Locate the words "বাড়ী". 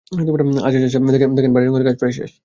1.55-1.65